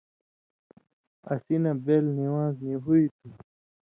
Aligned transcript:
اسی 1.31 1.55
بہ 1.63 1.71
بېل 1.85 2.05
نِوان٘ز 2.17 2.55
نی 2.65 2.73
ہُوئ 2.83 3.05
تُھو۔ 3.15 3.27